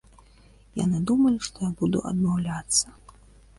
[0.83, 2.85] Яны думалі, што я буду адмаўляцца.